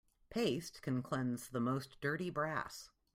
[0.31, 2.89] Paste can cleanse the most dirty brass.